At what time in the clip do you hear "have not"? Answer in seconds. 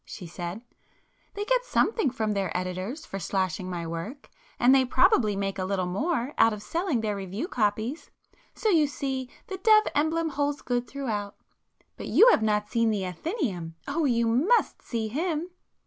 12.31-12.67